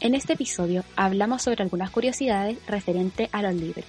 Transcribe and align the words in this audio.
En 0.00 0.14
este 0.14 0.32
episodio 0.32 0.82
hablamos 0.96 1.42
sobre 1.42 1.62
algunas 1.62 1.90
curiosidades 1.90 2.58
referente 2.66 3.28
a 3.32 3.42
los 3.42 3.52
libros. 3.52 3.84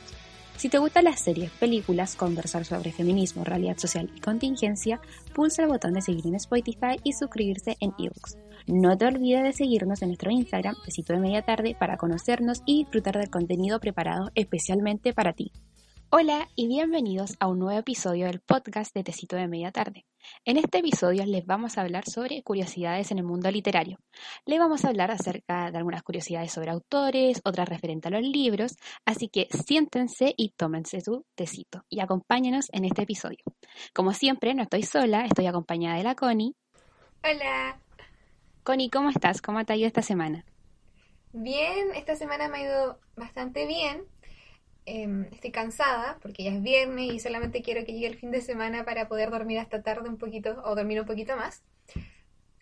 Si 0.57 0.67
te 0.67 0.77
gustan 0.77 1.05
las 1.05 1.21
series, 1.21 1.49
películas, 1.51 2.17
conversar 2.17 2.65
sobre 2.65 2.91
feminismo, 2.91 3.45
realidad 3.45 3.77
social 3.77 4.11
y 4.13 4.19
contingencia, 4.19 4.99
pulsa 5.33 5.63
el 5.63 5.69
botón 5.69 5.93
de 5.93 6.01
seguir 6.01 6.27
en 6.27 6.35
Spotify 6.35 6.99
y 7.05 7.13
suscribirse 7.13 7.77
en 7.79 7.93
ebooks. 7.97 8.37
No 8.67 8.97
te 8.97 9.05
olvides 9.05 9.43
de 9.43 9.53
seguirnos 9.53 10.01
en 10.01 10.09
nuestro 10.09 10.31
Instagram, 10.31 10.75
Besito 10.85 11.13
de 11.13 11.19
Media 11.19 11.43
Tarde, 11.43 11.77
para 11.79 11.95
conocernos 11.95 12.61
y 12.65 12.79
disfrutar 12.79 13.17
del 13.17 13.29
contenido 13.29 13.79
preparado 13.79 14.31
especialmente 14.35 15.13
para 15.13 15.31
ti. 15.31 15.53
Hola 16.09 16.49
y 16.57 16.67
bienvenidos 16.67 17.37
a 17.39 17.47
un 17.47 17.59
nuevo 17.59 17.79
episodio 17.79 18.25
del 18.25 18.41
podcast 18.41 18.93
de 18.93 19.05
Tecito 19.05 19.37
de 19.37 19.47
Media 19.47 19.71
Tarde. 19.71 20.05
En 20.45 20.57
este 20.57 20.79
episodio 20.79 21.25
les 21.25 21.45
vamos 21.45 21.77
a 21.77 21.81
hablar 21.81 22.03
sobre 22.05 22.41
curiosidades 22.43 23.11
en 23.11 23.19
el 23.19 23.23
mundo 23.23 23.49
literario. 23.51 23.99
Les 24.45 24.59
vamos 24.59 24.83
a 24.83 24.89
hablar 24.89 25.11
acerca 25.11 25.71
de 25.71 25.77
algunas 25.77 26.03
curiosidades 26.03 26.51
sobre 26.51 26.71
autores, 26.71 27.41
otras 27.43 27.69
referentes 27.69 28.11
a 28.11 28.15
los 28.15 28.27
libros, 28.27 28.75
así 29.05 29.27
que 29.29 29.47
siéntense 29.65 30.33
y 30.37 30.49
tómense 30.49 31.01
su 31.01 31.25
tecito 31.35 31.85
y 31.89 31.99
acompáñenos 31.99 32.67
en 32.71 32.85
este 32.85 33.03
episodio. 33.03 33.43
Como 33.93 34.13
siempre, 34.13 34.53
no 34.53 34.63
estoy 34.63 34.83
sola, 34.83 35.25
estoy 35.25 35.47
acompañada 35.47 35.97
de 35.97 36.03
la 36.03 36.15
Connie. 36.15 36.55
Hola. 37.23 37.79
Connie, 38.63 38.89
¿cómo 38.89 39.09
estás? 39.09 39.41
¿Cómo 39.41 39.63
te 39.65 39.73
ha 39.73 39.75
ido 39.75 39.87
esta 39.87 40.01
semana? 40.01 40.45
Bien, 41.33 41.95
esta 41.95 42.15
semana 42.15 42.47
me 42.47 42.57
ha 42.57 42.63
ido 42.63 42.99
bastante 43.15 43.65
bien. 43.65 44.03
Em, 44.85 45.25
estoy 45.31 45.51
cansada 45.51 46.17
porque 46.21 46.43
ya 46.43 46.51
es 46.51 46.61
viernes 46.61 47.13
y 47.13 47.19
solamente 47.19 47.61
quiero 47.61 47.85
que 47.85 47.93
llegue 47.93 48.07
el 48.07 48.17
fin 48.17 48.31
de 48.31 48.41
semana 48.41 48.83
para 48.83 49.07
poder 49.07 49.29
dormir 49.29 49.59
hasta 49.59 49.83
tarde 49.83 50.09
un 50.09 50.17
poquito 50.17 50.61
o 50.65 50.75
dormir 50.75 50.99
un 50.99 51.05
poquito 51.05 51.35
más. 51.35 51.63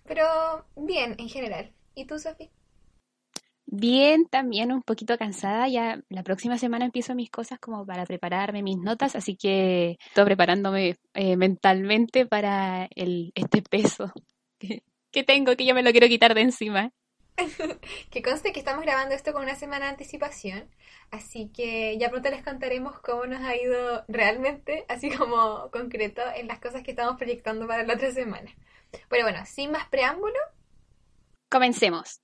Pero 0.06 0.66
bien, 0.76 1.16
en 1.18 1.30
general. 1.30 1.72
¿Y 1.96 2.06
tú, 2.06 2.20
Sofi? 2.20 2.50
Bien, 3.72 4.26
también 4.26 4.72
un 4.72 4.82
poquito 4.82 5.18
cansada. 5.18 5.68
Ya 5.68 6.02
la 6.10 6.24
próxima 6.24 6.58
semana 6.58 6.86
empiezo 6.86 7.14
mis 7.14 7.30
cosas 7.30 7.60
como 7.60 7.86
para 7.86 8.06
prepararme 8.06 8.64
mis 8.64 8.78
notas, 8.78 9.16
así 9.16 9.36
que 9.36 9.98
estoy 10.08 10.26
preparándome 10.26 10.96
eh, 11.14 11.38
mentalmente 11.38 12.26
para 12.26 12.90
el, 12.96 13.32
este 13.36 13.62
peso 13.62 14.12
que, 14.60 14.84
que 15.12 15.24
tengo, 15.24 15.56
que 15.56 15.66
yo 15.66 15.76
me 15.76 15.84
lo 15.84 15.92
quiero 15.92 16.08
quitar 16.08 16.34
de 16.34 16.42
encima. 16.42 16.92
que 18.12 18.22
conste 18.22 18.52
que 18.52 18.60
estamos 18.60 18.84
grabando 18.84 19.16
esto 19.16 19.34
con 19.34 19.44
una 19.44 19.56
semana 19.56 19.86
de 19.86 19.92
anticipación, 19.92 20.70
así 21.12 21.50
que 21.54 21.98
ya 21.98 22.10
pronto 22.10 22.30
les 22.30 22.44
contaremos 22.44 23.00
cómo 23.00 23.26
nos 23.26 23.42
ha 23.42 23.56
ido 23.56 24.04
realmente, 24.08 24.86
así 24.88 25.10
como 25.12 25.70
concreto, 25.72 26.22
en 26.36 26.48
las 26.48 26.60
cosas 26.60 26.84
que 26.84 26.92
estamos 26.92 27.18
proyectando 27.18 27.68
para 27.68 27.84
la 27.84 27.94
otra 27.94 28.12
semana. 28.12 28.52
Pero 29.08 29.24
bueno, 29.24 29.46
sin 29.46 29.72
más 29.72 29.88
preámbulo, 29.88 30.40
comencemos. 31.50 32.22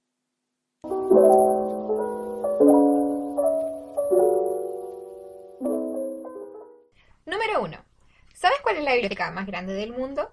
Número 7.25 7.61
1. 7.61 7.85
¿Sabes 8.33 8.59
cuál 8.61 8.77
es 8.77 8.83
la 8.83 8.93
biblioteca 8.93 9.31
más 9.31 9.45
grande 9.45 9.73
del 9.73 9.91
mundo? 9.91 10.31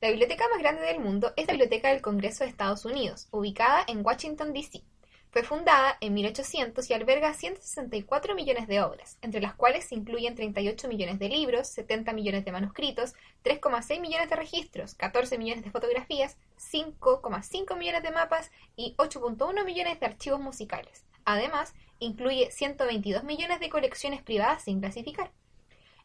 La 0.00 0.08
biblioteca 0.08 0.48
más 0.48 0.60
grande 0.60 0.80
del 0.80 0.98
mundo 0.98 1.34
es 1.36 1.46
la 1.46 1.52
Biblioteca 1.52 1.90
del 1.90 2.00
Congreso 2.00 2.42
de 2.42 2.48
Estados 2.48 2.86
Unidos, 2.86 3.28
ubicada 3.32 3.84
en 3.86 4.02
Washington, 4.02 4.54
D.C. 4.54 4.82
Fue 5.30 5.42
fundada 5.42 5.98
en 6.00 6.14
1800 6.14 6.88
y 6.88 6.94
alberga 6.94 7.34
164 7.34 8.34
millones 8.34 8.66
de 8.66 8.80
obras, 8.80 9.18
entre 9.20 9.42
las 9.42 9.54
cuales 9.54 9.84
se 9.84 9.96
incluyen 9.96 10.34
38 10.34 10.88
millones 10.88 11.18
de 11.18 11.28
libros, 11.28 11.68
70 11.68 12.14
millones 12.14 12.46
de 12.46 12.52
manuscritos, 12.52 13.12
3,6 13.44 14.00
millones 14.00 14.30
de 14.30 14.36
registros, 14.36 14.94
14 14.94 15.36
millones 15.36 15.64
de 15.64 15.70
fotografías, 15.70 16.38
5,5 16.56 17.76
millones 17.76 18.02
de 18.02 18.10
mapas 18.10 18.50
y 18.76 18.94
8,1 18.96 19.66
millones 19.66 20.00
de 20.00 20.06
archivos 20.06 20.40
musicales. 20.40 21.04
Además, 21.26 21.74
incluye 21.98 22.50
122 22.50 23.22
millones 23.22 23.60
de 23.60 23.68
colecciones 23.68 24.22
privadas 24.22 24.64
sin 24.64 24.80
clasificar. 24.80 25.30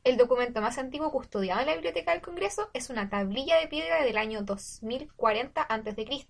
El 0.05 0.17
documento 0.17 0.61
más 0.61 0.77
antiguo 0.77 1.11
custodiado 1.11 1.61
en 1.61 1.65
la 1.65 1.73
Biblioteca 1.73 2.11
del 2.11 2.21
Congreso 2.21 2.69
es 2.73 2.91
una 2.91 3.09
tablilla 3.09 3.59
de 3.59 3.65
piedra 3.65 4.03
del 4.03 4.19
año 4.19 4.43
2040 4.43 5.63
a.C. 5.63 6.27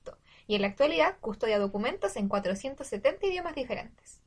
y 0.47 0.55
en 0.55 0.61
la 0.61 0.67
actualidad 0.67 1.17
custodia 1.19 1.59
documentos 1.59 2.15
en 2.15 2.29
470 2.29 3.27
idiomas 3.27 3.53
diferentes. 3.53 4.21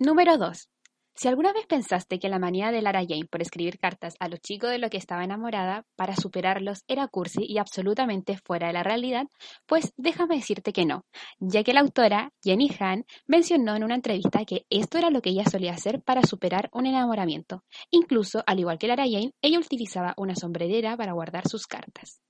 Número 0.00 0.36
2. 0.36 0.73
Si 1.16 1.28
alguna 1.28 1.52
vez 1.52 1.64
pensaste 1.66 2.18
que 2.18 2.28
la 2.28 2.40
manía 2.40 2.72
de 2.72 2.82
Lara 2.82 3.04
Jane 3.06 3.26
por 3.30 3.40
escribir 3.40 3.78
cartas 3.78 4.16
a 4.18 4.28
los 4.28 4.40
chicos 4.40 4.70
de 4.70 4.78
lo 4.78 4.90
que 4.90 4.96
estaba 4.96 5.22
enamorada 5.22 5.84
para 5.94 6.16
superarlos 6.16 6.82
era 6.88 7.06
cursi 7.06 7.44
y 7.46 7.58
absolutamente 7.58 8.36
fuera 8.36 8.66
de 8.66 8.72
la 8.72 8.82
realidad, 8.82 9.26
pues 9.64 9.92
déjame 9.96 10.36
decirte 10.36 10.72
que 10.72 10.84
no, 10.84 11.04
ya 11.38 11.62
que 11.62 11.72
la 11.72 11.80
autora, 11.80 12.32
Jenny 12.42 12.68
Han, 12.80 13.04
mencionó 13.28 13.76
en 13.76 13.84
una 13.84 13.94
entrevista 13.94 14.44
que 14.44 14.66
esto 14.70 14.98
era 14.98 15.10
lo 15.10 15.22
que 15.22 15.30
ella 15.30 15.44
solía 15.44 15.72
hacer 15.72 16.02
para 16.02 16.22
superar 16.22 16.68
un 16.72 16.86
enamoramiento. 16.86 17.62
Incluso, 17.90 18.42
al 18.44 18.58
igual 18.58 18.78
que 18.78 18.88
Lara 18.88 19.04
Jane, 19.04 19.34
ella 19.40 19.60
utilizaba 19.60 20.14
una 20.16 20.34
sombrerera 20.34 20.96
para 20.96 21.12
guardar 21.12 21.46
sus 21.46 21.68
cartas. 21.68 22.20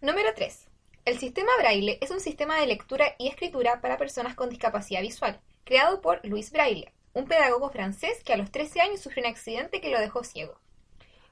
Número 0.00 0.30
3. 0.34 0.67
El 1.08 1.18
sistema 1.18 1.50
Braille 1.56 1.96
es 2.02 2.10
un 2.10 2.20
sistema 2.20 2.60
de 2.60 2.66
lectura 2.66 3.14
y 3.16 3.28
escritura 3.28 3.80
para 3.80 3.96
personas 3.96 4.34
con 4.34 4.50
discapacidad 4.50 5.00
visual, 5.00 5.40
creado 5.64 6.02
por 6.02 6.20
Louis 6.22 6.52
Braille, 6.52 6.92
un 7.14 7.24
pedagogo 7.24 7.70
francés 7.70 8.22
que 8.22 8.34
a 8.34 8.36
los 8.36 8.50
13 8.50 8.82
años 8.82 9.00
sufrió 9.00 9.24
un 9.24 9.30
accidente 9.30 9.80
que 9.80 9.88
lo 9.88 10.00
dejó 10.00 10.22
ciego. 10.22 10.60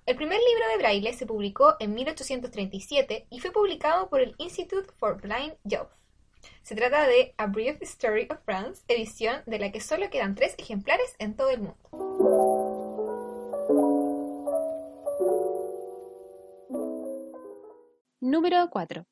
El 0.07 0.17
primer 0.17 0.39
libro 0.39 0.67
de 0.71 0.79
Braille 0.79 1.13
se 1.13 1.27
publicó 1.27 1.77
en 1.79 1.93
1837 1.93 3.27
y 3.29 3.41
fue 3.41 3.53
publicado 3.53 4.09
por 4.09 4.23
el 4.23 4.35
Institute 4.39 4.91
for 4.97 5.21
Blind 5.21 5.59
Youth. 5.65 5.93
Se 6.63 6.75
trata 6.75 7.07
de 7.07 7.35
A 7.37 7.47
Brief 7.47 7.77
Story 7.83 8.29
of 8.31 8.39
France, 8.47 8.83
edición 8.89 9.43
de 9.45 9.59
la 9.59 9.71
que 9.73 9.83
solo 9.83 10.09
quedan 10.09 10.35
tres 10.37 10.55
ejemplares 10.57 11.15
en 11.19 11.37
todo 11.37 11.51
el 11.51 11.61
mundo. 11.61 11.77
Número 18.23 18.71
4. 18.71 19.07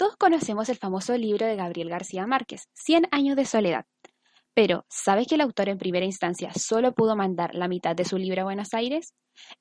Todos 0.00 0.16
conocemos 0.16 0.70
el 0.70 0.78
famoso 0.78 1.14
libro 1.18 1.44
de 1.44 1.56
Gabriel 1.56 1.90
García 1.90 2.26
Márquez, 2.26 2.70
Cien 2.72 3.06
años 3.10 3.36
de 3.36 3.44
soledad. 3.44 3.84
Pero, 4.54 4.86
¿sabes 4.88 5.26
que 5.26 5.34
el 5.34 5.42
autor 5.42 5.68
en 5.68 5.76
primera 5.76 6.06
instancia 6.06 6.54
solo 6.54 6.94
pudo 6.94 7.16
mandar 7.16 7.54
la 7.54 7.68
mitad 7.68 7.94
de 7.94 8.06
su 8.06 8.16
libro 8.16 8.40
a 8.40 8.44
Buenos 8.44 8.72
Aires? 8.72 9.12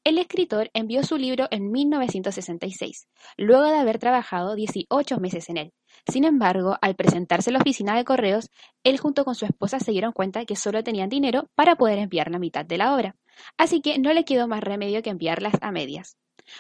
El 0.06 0.18
escritor 0.18 0.70
envió 0.74 1.04
su 1.04 1.18
libro 1.18 1.50
en 1.52 1.70
1966, 1.70 3.10
luego 3.36 3.66
de 3.66 3.80
haber 3.80 4.00
trabajado 4.00 4.56
18 4.56 5.20
meses 5.20 5.50
en 5.50 5.58
él. 5.58 5.74
Sin 6.10 6.24
embargo, 6.24 6.78
al 6.82 6.96
presentarse 6.96 7.50
en 7.50 7.56
la 7.56 7.60
oficina 7.60 7.98
de 7.98 8.06
correos, 8.06 8.50
él 8.86 8.98
junto 8.98 9.26
con 9.26 9.36
su 9.36 9.44
esposa 9.44 9.82
se 9.82 9.92
dieron 9.92 10.14
cuenta 10.14 10.46
que 10.46 10.56
solo 10.56 10.86
tenían 10.86 11.10
dinero 11.10 11.50
para 11.54 11.76
poder 11.76 12.00
enviar 12.00 12.32
la 12.32 12.40
mitad 12.40 12.66
de 12.66 12.78
la 12.78 12.96
obra, 12.96 13.18
así 13.58 13.82
que 13.82 14.00
no 14.00 14.14
le 14.14 14.24
quedó 14.24 14.48
más 14.48 14.64
remedio 14.64 15.02
que 15.02 15.10
enviarlas 15.10 15.56
a 15.60 15.74
medias. 15.74 16.16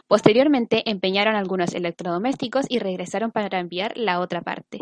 Posteriormente 0.07 0.89
empeñaron 0.89 1.35
algunos 1.35 1.73
electrodomésticos 1.73 2.65
y 2.69 2.79
regresaron 2.79 3.31
para 3.31 3.59
enviar 3.59 3.97
la 3.97 4.19
otra 4.19 4.41
parte. 4.41 4.79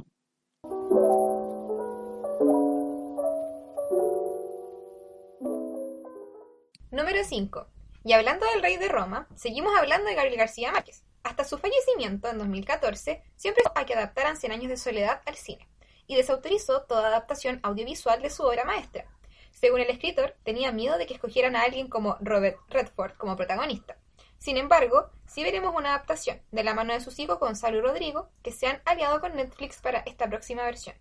Número 6.92 7.24
5. 7.24 7.68
Y 8.06 8.14
hablando 8.14 8.46
del 8.48 8.62
rey 8.62 8.78
de 8.78 8.88
Roma, 8.88 9.28
seguimos 9.36 9.74
hablando 9.78 10.08
de 10.08 10.16
Gabriel 10.16 10.40
García 10.40 10.72
Márquez. 10.72 11.04
Hasta 11.24 11.44
su 11.44 11.58
fallecimiento 11.58 12.30
en 12.30 12.38
2014, 12.38 13.22
siempre 13.36 13.64
hay 13.76 13.86
que 13.86 13.94
adaptar 13.94 14.36
Cien 14.38 14.52
años 14.52 14.70
de 14.70 14.78
soledad 14.78 15.22
al 15.26 15.36
cine, 15.36 15.68
y 16.08 16.16
desautorizó 16.16 16.84
toda 16.84 17.10
adaptación 17.10 17.60
audiovisual 17.64 18.22
de 18.22 18.30
su 18.30 18.44
obra 18.44 18.64
maestra. 18.64 19.06
Según 19.52 19.82
el 19.82 19.90
escritor, 19.90 20.36
tenía 20.44 20.72
miedo 20.72 20.98
de 20.98 21.06
que 21.06 21.14
escogieran 21.14 21.56
a 21.56 21.64
alguien 21.64 21.90
como 21.90 22.18
Robert 22.22 22.58
Redford 22.70 23.14
como 23.18 23.36
protagonista, 23.36 23.98
sin 24.38 24.58
embargo, 24.58 25.10
sí 25.26 25.44
veremos 25.44 25.76
una 25.76 25.90
adaptación, 25.90 26.42
de 26.52 26.64
la 26.64 26.74
mano 26.74 26.94
de 26.94 27.02
sus 27.02 27.20
hijos 27.20 27.40
Gonzalo 27.40 27.78
y 27.78 27.82
Rodrigo, 27.82 28.30
que 28.44 28.52
se 28.52 28.68
han 28.68 28.82
aliado 28.86 29.20
con 29.20 29.36
Netflix 29.36 29.82
para 29.82 30.00
esta 30.00 30.28
próxima 30.28 30.64
versión. 30.64 30.96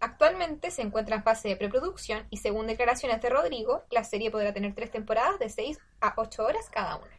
Actualmente 0.00 0.70
se 0.70 0.82
encuentra 0.82 1.16
en 1.16 1.22
fase 1.22 1.48
de 1.48 1.56
preproducción 1.56 2.26
y 2.28 2.36
según 2.38 2.66
declaraciones 2.66 3.22
de 3.22 3.30
Rodrigo, 3.30 3.84
la 3.90 4.04
serie 4.04 4.30
podrá 4.30 4.52
tener 4.52 4.74
tres 4.74 4.90
temporadas 4.90 5.38
de 5.38 5.48
6 5.48 5.78
a 6.00 6.14
8 6.16 6.44
horas 6.44 6.68
cada 6.70 6.96
una. 6.96 7.14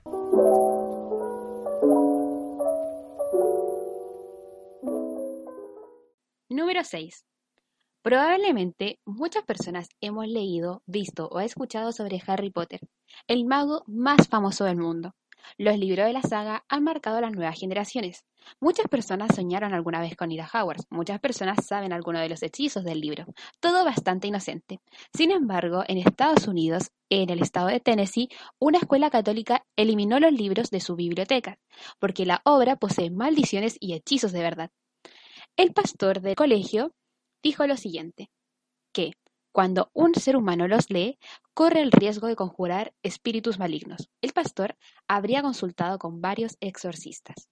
Número 6.50 6.84
6. 6.84 7.26
Probablemente 8.04 9.00
muchas 9.04 9.44
personas 9.46 9.90
hemos 10.00 10.28
leído, 10.28 10.84
visto 10.86 11.28
o 11.30 11.40
escuchado 11.40 11.92
sobre 11.92 12.22
Harry 12.28 12.52
Potter, 12.52 12.82
el 13.28 13.46
mago 13.46 13.84
más 13.88 14.28
famoso 14.28 14.66
del 14.66 14.78
mundo. 14.78 15.16
Los 15.58 15.78
libros 15.78 16.06
de 16.06 16.14
la 16.14 16.22
saga 16.22 16.64
han 16.70 16.84
marcado 16.84 17.18
a 17.18 17.22
las 17.22 17.32
nuevas 17.32 17.60
generaciones. 17.60 18.24
Muchas 18.60 18.88
personas 18.88 19.36
soñaron 19.36 19.74
alguna 19.74 20.02
vez 20.02 20.16
con 20.16 20.32
ir 20.32 20.42
a 20.42 20.50
Hogwarts, 20.52 20.86
muchas 20.90 21.20
personas 21.20 21.66
saben 21.66 21.94
alguno 21.94 22.20
de 22.20 22.30
los 22.30 22.44
hechizos 22.44 22.84
del 22.84 23.02
libro, 23.02 23.26
todo 23.60 23.84
bastante 23.84 24.28
inocente. 24.28 24.80
Sin 25.14 25.32
embargo, 25.32 25.84
en 25.88 25.98
Estados 25.98 26.48
Unidos, 26.48 26.92
en 27.10 27.30
el 27.30 27.42
estado 27.42 27.68
de 27.68 27.80
Tennessee, 27.80 28.30
una 28.60 28.78
escuela 28.78 29.10
católica 29.10 29.66
eliminó 29.76 30.20
los 30.20 30.32
libros 30.32 30.70
de 30.70 30.80
su 30.80 30.96
biblioteca, 30.96 31.58
porque 32.00 32.26
la 32.26 32.42
obra 32.46 32.76
posee 32.76 33.10
maldiciones 33.10 33.78
y 33.80 33.94
hechizos 33.94 34.32
de 34.32 34.42
verdad. 34.42 34.72
El 35.58 35.74
pastor 35.74 36.22
del 36.22 36.36
colegio 36.36 36.94
dijo 37.42 37.66
lo 37.66 37.78
siguiente, 37.78 38.30
que 38.94 39.14
cuando 39.56 39.90
un 39.94 40.14
ser 40.16 40.36
humano 40.36 40.68
los 40.68 40.90
lee, 40.90 41.18
corre 41.54 41.80
el 41.80 41.94
riesgo 41.94 42.28
de 42.28 42.36
conjurar 42.36 42.94
espíritus 43.04 43.58
malignos. 43.58 44.10
El 44.22 44.34
pastor 44.34 44.76
habría 45.08 45.42
consultado 45.42 45.98
con 45.98 46.20
varios 46.20 46.58
exorcistas. 46.60 47.48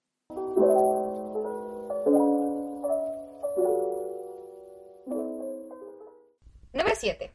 Número 6.74 6.94
7. 6.94 7.32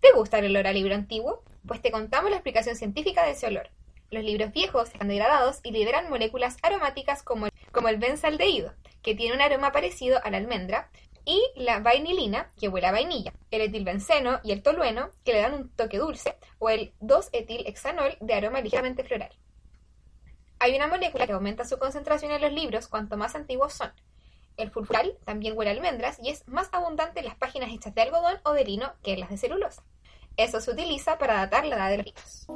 ¿Te 0.00 0.12
gusta 0.16 0.40
el 0.40 0.46
olor 0.46 0.66
a 0.66 0.72
libro 0.72 0.96
antiguo? 0.96 1.44
Pues 1.64 1.80
te 1.80 1.92
contamos 1.92 2.30
la 2.30 2.38
explicación 2.38 2.74
científica 2.74 3.24
de 3.24 3.30
ese 3.30 3.46
olor. 3.46 3.70
Los 4.10 4.24
libros 4.24 4.50
viejos 4.50 4.88
están 4.88 5.06
degradados 5.06 5.60
y 5.62 5.70
liberan 5.70 6.10
moléculas 6.10 6.56
aromáticas 6.64 7.22
como 7.22 7.46
como 7.72 7.88
el 7.88 7.98
benzaldehído, 7.98 8.74
que 9.02 9.14
tiene 9.14 9.34
un 9.34 9.40
aroma 9.40 9.72
parecido 9.72 10.18
a 10.24 10.30
la 10.30 10.38
almendra, 10.38 10.90
y 11.28 11.42
la 11.56 11.80
vainilina, 11.80 12.50
que 12.58 12.68
huele 12.68 12.86
a 12.86 12.92
vainilla, 12.92 13.34
el 13.50 13.60
etilbenceno 13.60 14.40
y 14.42 14.52
el 14.52 14.62
tolueno, 14.62 15.10
que 15.26 15.34
le 15.34 15.42
dan 15.42 15.52
un 15.52 15.68
toque 15.68 15.98
dulce, 15.98 16.38
o 16.58 16.70
el 16.70 16.94
2-etilhexanol 17.00 18.16
de 18.18 18.32
aroma 18.32 18.62
ligeramente 18.62 19.04
floral. 19.04 19.30
Hay 20.58 20.74
una 20.74 20.86
molécula 20.86 21.26
que 21.26 21.34
aumenta 21.34 21.66
su 21.66 21.78
concentración 21.78 22.32
en 22.32 22.40
los 22.40 22.52
libros 22.54 22.88
cuanto 22.88 23.18
más 23.18 23.34
antiguos 23.34 23.74
son. 23.74 23.92
El 24.56 24.70
fulfural 24.70 25.18
también 25.26 25.56
huele 25.56 25.70
a 25.70 25.74
almendras 25.74 26.18
y 26.22 26.30
es 26.30 26.48
más 26.48 26.70
abundante 26.72 27.20
en 27.20 27.26
las 27.26 27.36
páginas 27.36 27.70
hechas 27.74 27.94
de 27.94 28.00
algodón 28.00 28.40
o 28.44 28.52
de 28.52 28.64
lino 28.64 28.94
que 29.02 29.12
en 29.12 29.20
las 29.20 29.28
de 29.28 29.36
celulosa. 29.36 29.84
Eso 30.38 30.62
se 30.62 30.70
utiliza 30.70 31.18
para 31.18 31.34
datar 31.34 31.66
la 31.66 31.76
edad 31.76 31.90
de 31.90 31.96
los 31.98 32.06
libros. 32.06 32.46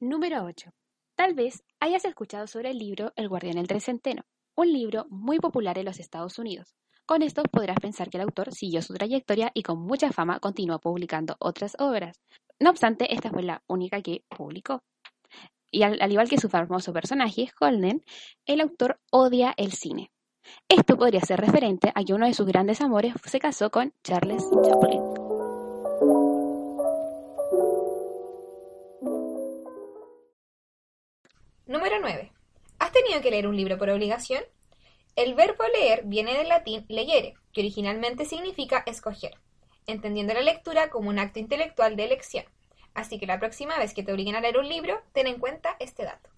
Número 0.00 0.42
8. 0.44 0.70
Tal 1.20 1.34
vez 1.34 1.62
hayas 1.80 2.06
escuchado 2.06 2.46
sobre 2.46 2.70
el 2.70 2.78
libro 2.78 3.12
El 3.14 3.28
guardián 3.28 3.56
del 3.56 3.68
trecenteno, 3.68 4.22
un 4.56 4.72
libro 4.72 5.04
muy 5.10 5.38
popular 5.38 5.76
en 5.76 5.84
los 5.84 6.00
Estados 6.00 6.38
Unidos. 6.38 6.74
Con 7.04 7.20
esto 7.20 7.42
podrás 7.42 7.76
pensar 7.78 8.08
que 8.08 8.16
el 8.16 8.22
autor 8.22 8.54
siguió 8.54 8.80
su 8.80 8.94
trayectoria 8.94 9.50
y 9.52 9.62
con 9.62 9.82
mucha 9.82 10.12
fama 10.12 10.40
continuó 10.40 10.78
publicando 10.78 11.36
otras 11.38 11.76
obras. 11.78 12.18
No 12.58 12.70
obstante, 12.70 13.12
esta 13.12 13.28
fue 13.28 13.42
la 13.42 13.62
única 13.66 14.00
que 14.00 14.24
publicó. 14.34 14.82
Y 15.70 15.82
al, 15.82 16.10
igual 16.10 16.30
que 16.30 16.40
su 16.40 16.48
famoso 16.48 16.94
personaje, 16.94 17.50
Holden, 17.60 18.02
el 18.46 18.62
autor 18.62 18.98
odia 19.12 19.52
el 19.58 19.72
cine. 19.72 20.10
Esto 20.70 20.96
podría 20.96 21.20
ser 21.20 21.38
referente 21.38 21.92
a 21.94 22.02
que 22.02 22.14
uno 22.14 22.24
de 22.24 22.32
sus 22.32 22.46
grandes 22.46 22.80
amores 22.80 23.12
se 23.26 23.38
casó 23.38 23.70
con 23.70 23.92
Charles 24.02 24.42
Chaplin. 24.64 25.29
Que 33.18 33.30
leer 33.30 33.48
un 33.48 33.56
libro 33.56 33.76
por 33.76 33.90
obligación? 33.90 34.44
El 35.16 35.34
verbo 35.34 35.64
leer 35.74 36.02
viene 36.04 36.34
del 36.34 36.48
latín 36.48 36.86
legere, 36.88 37.34
que 37.52 37.60
originalmente 37.60 38.24
significa 38.24 38.84
escoger, 38.86 39.32
entendiendo 39.86 40.32
la 40.32 40.42
lectura 40.42 40.88
como 40.88 41.10
un 41.10 41.18
acto 41.18 41.40
intelectual 41.40 41.96
de 41.96 42.04
elección. 42.04 42.44
Así 42.94 43.18
que 43.18 43.26
la 43.26 43.40
próxima 43.40 43.76
vez 43.78 43.92
que 43.92 44.04
te 44.04 44.12
obliguen 44.12 44.36
a 44.36 44.40
leer 44.40 44.58
un 44.58 44.68
libro, 44.68 45.02
ten 45.12 45.26
en 45.26 45.40
cuenta 45.40 45.76
este 45.80 46.04
dato. 46.04 46.30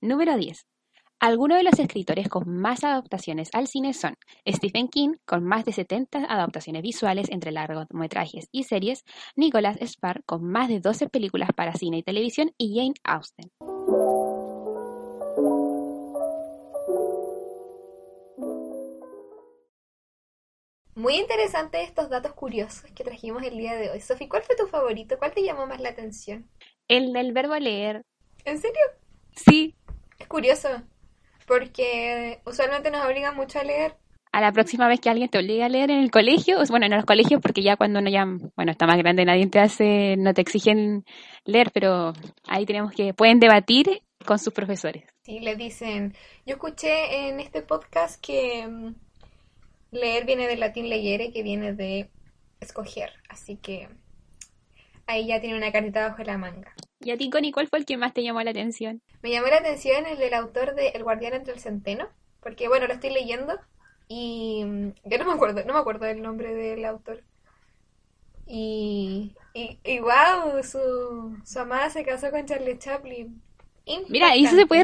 Número 0.00 0.36
10. 0.36 0.66
Algunos 1.22 1.58
de 1.58 1.64
los 1.64 1.78
escritores 1.78 2.30
con 2.30 2.48
más 2.48 2.82
adaptaciones 2.82 3.50
al 3.52 3.66
cine 3.66 3.92
son 3.92 4.16
Stephen 4.48 4.88
King, 4.88 5.16
con 5.26 5.44
más 5.44 5.66
de 5.66 5.72
70 5.72 6.20
adaptaciones 6.20 6.80
visuales 6.80 7.28
entre 7.28 7.52
largometrajes 7.52 8.48
y 8.50 8.62
series, 8.64 9.04
Nicholas 9.36 9.76
Spark, 9.82 10.24
con 10.24 10.42
más 10.44 10.68
de 10.68 10.80
12 10.80 11.10
películas 11.10 11.50
para 11.54 11.74
cine 11.74 11.98
y 11.98 12.02
televisión, 12.02 12.52
y 12.56 12.74
Jane 12.74 12.94
Austen. 13.04 13.50
Muy 20.94 21.16
interesante 21.16 21.82
estos 21.82 22.08
datos 22.08 22.32
curiosos 22.32 22.90
que 22.92 23.04
trajimos 23.04 23.42
el 23.42 23.58
día 23.58 23.76
de 23.76 23.90
hoy. 23.90 24.00
Sofi, 24.00 24.26
¿cuál 24.26 24.42
fue 24.42 24.56
tu 24.56 24.66
favorito? 24.68 25.18
¿Cuál 25.18 25.34
te 25.34 25.42
llamó 25.42 25.66
más 25.66 25.82
la 25.82 25.90
atención? 25.90 26.48
El 26.88 27.12
del 27.12 27.34
verbo 27.34 27.56
leer. 27.56 28.06
¿En 28.46 28.58
serio? 28.58 28.80
Sí. 29.36 29.76
Es 30.18 30.26
curioso 30.26 30.82
porque 31.50 32.38
usualmente 32.46 32.92
nos 32.92 33.04
obligan 33.04 33.34
mucho 33.34 33.58
a 33.58 33.64
leer. 33.64 33.96
A 34.30 34.40
la 34.40 34.52
próxima 34.52 34.86
vez 34.86 35.00
que 35.00 35.10
alguien 35.10 35.28
te 35.28 35.38
obligue 35.38 35.64
a 35.64 35.68
leer 35.68 35.90
en 35.90 35.98
el 35.98 36.12
colegio, 36.12 36.58
bueno, 36.68 36.86
en 36.86 36.92
los 36.92 37.04
colegios, 37.04 37.42
porque 37.42 37.60
ya 37.60 37.76
cuando 37.76 37.98
uno 37.98 38.08
ya, 38.08 38.24
bueno, 38.54 38.70
está 38.70 38.86
más 38.86 38.96
grande, 38.98 39.24
nadie 39.24 39.48
te 39.48 39.58
hace, 39.58 40.16
no 40.16 40.32
te 40.32 40.42
exigen 40.42 41.04
leer, 41.44 41.72
pero 41.74 42.12
ahí 42.46 42.64
tenemos 42.66 42.92
que, 42.92 43.14
pueden 43.14 43.40
debatir 43.40 44.00
con 44.24 44.38
sus 44.38 44.54
profesores. 44.54 45.02
Sí, 45.24 45.40
le 45.40 45.56
dicen, 45.56 46.14
yo 46.46 46.54
escuché 46.54 47.28
en 47.28 47.40
este 47.40 47.62
podcast 47.62 48.24
que 48.24 48.68
mm, 48.68 48.94
leer 49.90 50.26
viene 50.26 50.46
del 50.46 50.60
latín 50.60 50.88
leyere, 50.88 51.32
que 51.32 51.42
viene 51.42 51.72
de 51.72 52.10
escoger, 52.60 53.10
así 53.28 53.56
que 53.56 53.88
ahí 55.08 55.26
ya 55.26 55.40
tiene 55.40 55.56
una 55.56 55.72
cartita 55.72 56.10
bajo 56.10 56.22
la 56.22 56.38
manga. 56.38 56.72
¿Y 57.02 57.10
a 57.10 57.16
ti, 57.16 57.30
Connie, 57.30 57.52
cuál 57.52 57.66
fue 57.66 57.78
el 57.78 57.86
que 57.86 57.96
más 57.96 58.12
te 58.12 58.22
llamó 58.22 58.42
la 58.42 58.50
atención? 58.50 59.00
Me 59.22 59.30
llamó 59.30 59.48
la 59.48 59.56
atención 59.56 60.06
el 60.06 60.18
del 60.18 60.34
autor 60.34 60.74
de 60.74 60.88
El 60.88 61.02
guardián 61.02 61.32
entre 61.32 61.54
el 61.54 61.60
centeno, 61.60 62.08
porque 62.40 62.68
bueno, 62.68 62.86
lo 62.86 62.92
estoy 62.92 63.10
leyendo 63.10 63.58
y 64.06 64.64
mm, 64.64 64.92
yo 65.04 65.18
no 65.18 65.24
me 65.24 65.32
acuerdo, 65.32 65.64
no 65.64 65.72
me 65.72 65.78
acuerdo 65.78 66.04
del 66.04 66.20
nombre 66.20 66.54
del 66.54 66.84
autor. 66.84 67.22
Y, 68.46 69.32
y, 69.54 70.00
wow, 70.00 70.62
su, 70.64 71.38
su 71.44 71.58
amada 71.60 71.88
se 71.88 72.04
casó 72.04 72.30
con 72.30 72.44
Charlie 72.46 72.78
Chaplin. 72.78 73.40
Mira, 74.08 74.36
y 74.36 74.44
eso 74.44 74.56
se 74.56 74.66
puede 74.66 74.82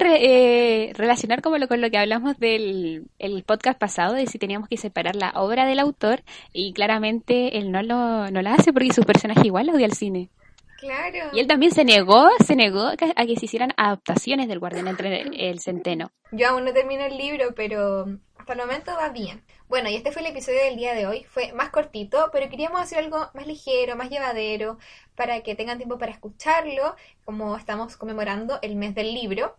eh, 0.89 0.93
relacionar 0.95 1.43
como 1.43 1.59
lo, 1.59 1.69
con 1.69 1.81
lo 1.81 1.91
que 1.91 1.99
hablamos 1.99 2.39
del 2.39 3.09
el 3.19 3.43
podcast 3.43 3.79
pasado, 3.79 4.15
de 4.15 4.27
si 4.27 4.39
teníamos 4.39 4.69
que 4.69 4.77
separar 4.77 5.17
la 5.17 5.31
obra 5.35 5.67
del 5.67 5.81
autor, 5.81 6.23
y 6.53 6.73
claramente 6.73 7.59
él 7.59 7.71
no 7.71 7.83
lo 7.83 8.31
no 8.31 8.43
la 8.43 8.55
hace 8.55 8.73
porque 8.73 8.93
su 8.93 9.03
personaje 9.03 9.47
igual 9.47 9.69
odia 9.71 9.87
al 9.87 9.93
cine. 9.93 10.31
Claro. 10.79 11.31
Y 11.33 11.41
él 11.41 11.47
también 11.47 11.73
se 11.73 11.85
negó, 11.85 12.29
se 12.45 12.55
negó 12.55 12.87
a 12.87 12.97
que 12.97 13.37
se 13.37 13.45
hicieran 13.47 13.73
adaptaciones 13.77 14.49
del 14.49 14.59
Guardián 14.59 14.89
entre 14.89 15.23
el 15.49 15.61
Centeno. 15.61 16.13
Yo 16.33 16.49
aún 16.49 16.65
no 16.65 16.73
termino 16.73 17.05
el 17.05 17.17
libro, 17.17 17.55
pero 17.55 18.07
hasta 18.37 18.53
el 18.53 18.59
momento 18.59 18.93
va 18.93 19.09
bien. 19.09 19.43
Bueno, 19.69 19.89
y 19.89 19.97
este 19.97 20.13
fue 20.13 20.23
el 20.23 20.29
episodio 20.29 20.63
del 20.63 20.77
día 20.77 20.95
de 20.95 21.07
hoy. 21.07 21.25
Fue 21.25 21.53
más 21.53 21.71
cortito, 21.71 22.31
pero 22.33 22.49
queríamos 22.49 22.81
hacer 22.81 22.99
algo 22.99 23.31
más 23.35 23.47
ligero, 23.47 23.97
más 23.97 24.11
llevadero, 24.11 24.79
para 25.17 25.41
que 25.43 25.55
tengan 25.55 25.79
tiempo 25.79 25.99
para 25.99 26.13
escucharlo, 26.13 26.95
como 27.25 27.57
estamos 27.57 27.97
conmemorando 27.97 28.59
el 28.63 28.77
mes 28.77 28.95
del 28.95 29.15
libro. 29.15 29.57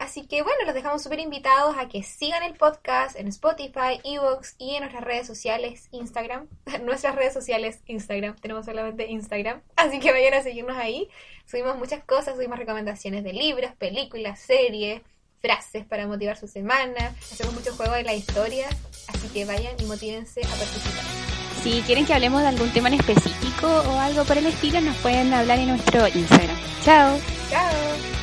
Así 0.00 0.26
que 0.26 0.40
bueno, 0.40 0.64
los 0.64 0.74
dejamos 0.74 1.02
súper 1.02 1.20
invitados 1.20 1.76
a 1.78 1.86
que 1.86 2.02
sigan 2.02 2.42
el 2.42 2.54
podcast 2.54 3.16
en 3.16 3.28
Spotify, 3.28 4.00
Evox 4.02 4.54
y 4.56 4.74
en 4.74 4.80
nuestras 4.80 5.04
redes 5.04 5.26
sociales, 5.26 5.88
Instagram. 5.92 6.48
nuestras 6.84 7.14
redes 7.14 7.34
sociales, 7.34 7.80
Instagram. 7.86 8.34
Tenemos 8.36 8.64
solamente 8.64 9.06
Instagram. 9.08 9.60
Así 9.76 10.00
que 10.00 10.10
vayan 10.10 10.32
a 10.32 10.42
seguirnos 10.42 10.78
ahí. 10.78 11.08
Subimos 11.44 11.76
muchas 11.76 12.02
cosas, 12.02 12.36
subimos 12.36 12.58
recomendaciones 12.58 13.22
de 13.22 13.34
libros, 13.34 13.72
películas, 13.76 14.40
series, 14.40 15.02
frases 15.42 15.84
para 15.84 16.06
motivar 16.06 16.38
su 16.38 16.48
semana. 16.48 17.14
Hacemos 17.20 17.52
muchos 17.52 17.76
juegos 17.76 17.96
de 17.96 18.04
la 18.04 18.14
historia. 18.14 18.68
Así 19.08 19.28
que 19.28 19.44
vayan 19.44 19.74
y 19.78 19.84
motívense 19.84 20.40
a 20.40 20.48
participar. 20.48 21.04
Si 21.62 21.82
quieren 21.82 22.06
que 22.06 22.14
hablemos 22.14 22.40
de 22.40 22.48
algún 22.48 22.72
tema 22.72 22.88
en 22.88 22.94
específico 22.94 23.66
o 23.66 24.00
algo 24.00 24.24
por 24.24 24.38
el 24.38 24.46
estilo, 24.46 24.80
nos 24.80 24.96
pueden 24.96 25.34
hablar 25.34 25.58
en 25.58 25.68
nuestro 25.68 26.08
Instagram. 26.08 26.56
Chao. 26.82 27.20
Chao. 27.50 28.19